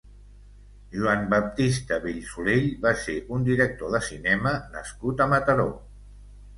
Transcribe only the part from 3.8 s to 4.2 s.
de